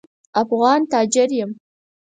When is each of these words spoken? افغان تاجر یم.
افغان 0.41 0.79
تاجر 0.91 1.29
یم. 1.39 1.49